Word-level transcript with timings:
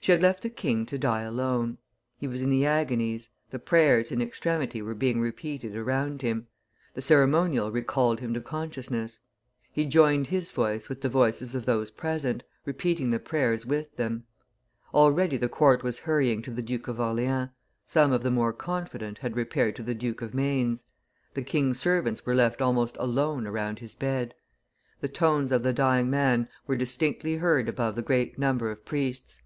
She 0.00 0.10
had 0.10 0.20
left 0.20 0.42
the 0.42 0.50
king 0.50 0.84
to 0.86 0.98
die 0.98 1.20
alone. 1.22 1.78
He 2.18 2.26
was 2.26 2.42
in 2.42 2.50
the 2.50 2.66
agonies; 2.66 3.28
the 3.50 3.60
prayers 3.60 4.10
in 4.10 4.20
extremity 4.20 4.82
were 4.82 4.96
being 4.96 5.20
repeated 5.20 5.76
around 5.76 6.22
him; 6.22 6.48
the 6.94 7.00
ceremonial 7.00 7.70
recalled 7.70 8.18
him 8.18 8.34
to 8.34 8.40
consciousness. 8.40 9.20
He 9.70 9.84
joined 9.84 10.26
his 10.26 10.50
voice 10.50 10.88
with 10.88 11.02
the 11.02 11.08
voices 11.08 11.54
of 11.54 11.66
those 11.66 11.92
present, 11.92 12.42
repeating 12.64 13.12
the 13.12 13.20
prayers 13.20 13.64
with 13.64 13.94
them. 13.94 14.24
Already 14.92 15.36
the 15.36 15.48
court 15.48 15.84
was 15.84 16.00
hurrying 16.00 16.42
to 16.42 16.50
the 16.50 16.62
Duke 16.62 16.88
of 16.88 16.98
Orleans; 16.98 17.50
some 17.86 18.10
of 18.10 18.24
the 18.24 18.30
more 18.32 18.52
confident 18.52 19.18
had 19.18 19.36
repaired 19.36 19.76
to 19.76 19.84
the 19.84 19.94
Duke 19.94 20.20
of 20.20 20.34
Maine's; 20.34 20.82
the 21.34 21.42
king's 21.44 21.78
servants 21.78 22.26
were 22.26 22.34
left 22.34 22.60
almost 22.60 22.96
alone 22.98 23.46
around 23.46 23.78
his 23.78 23.94
bed; 23.94 24.34
the 25.00 25.06
tones 25.06 25.52
of 25.52 25.62
the 25.62 25.72
dying 25.72 26.10
man 26.10 26.48
were 26.66 26.74
distinctly 26.74 27.36
heard 27.36 27.68
above 27.68 27.94
the 27.94 28.02
great 28.02 28.36
number 28.36 28.68
of 28.68 28.84
priests. 28.84 29.40